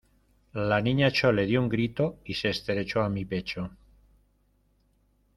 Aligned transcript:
la 0.69 0.79
Niña 0.81 1.11
Chole 1.11 1.45
dió 1.45 1.61
un 1.61 1.69
grito 1.69 2.17
y 2.25 2.33
se 2.33 2.49
estrechó 2.49 3.03
a 3.03 3.09
mi 3.09 3.23
pecho: 3.23 3.69